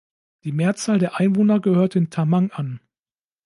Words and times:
Die 0.45 0.51
Mehrzahl 0.51 0.97
der 0.97 1.19
Einwohner 1.19 1.59
gehört 1.59 1.93
den 1.93 2.09
Tamang 2.09 2.49
an. 2.53 2.81